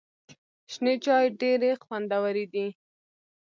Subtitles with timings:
[0.73, 2.67] شنې چای ډېري خوندوري دي.